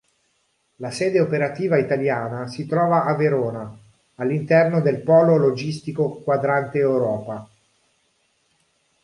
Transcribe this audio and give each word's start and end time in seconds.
La 0.77 0.89
sede 0.89 1.19
operativa 1.21 1.77
italiana 1.77 2.47
si 2.47 2.65
trova 2.65 3.03
a 3.05 3.15
Verona, 3.15 3.71
all'interno 4.15 4.81
del 4.81 5.01
polo 5.03 5.35
logistico 5.37 6.23
Quadrante 6.23 6.79
Europa. 6.79 7.47